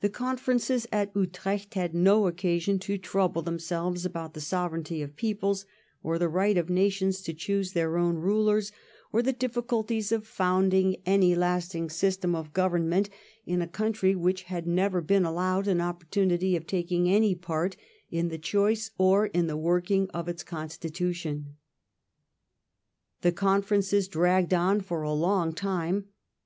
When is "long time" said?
25.12-26.06